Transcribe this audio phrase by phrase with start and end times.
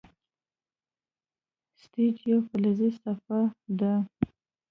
[1.81, 3.41] سټیج یوه فلزي صفحه
[3.79, 3.93] ده.